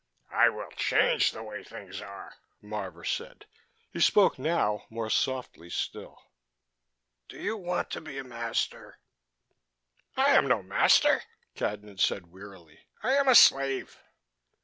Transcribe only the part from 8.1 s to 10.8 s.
a master?" "I am no